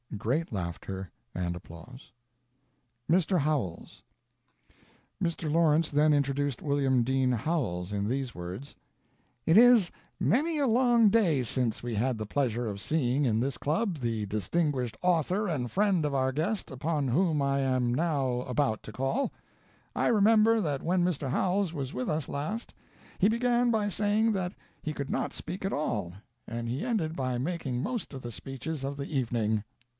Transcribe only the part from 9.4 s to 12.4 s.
"It is many a long day since we had the